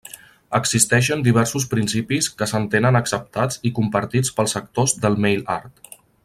[0.59, 5.97] Existeixen diversos principis que s'entenen acceptats i compartits pels actors del mail art.